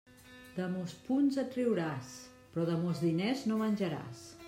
De 0.55 0.65
mos 0.75 0.95
punts 1.09 1.37
et 1.43 1.59
riuràs, 1.59 2.11
però 2.57 2.69
de 2.73 2.81
mos 2.87 3.07
diners 3.07 3.49
no 3.53 3.65
menjaràs. 3.65 4.31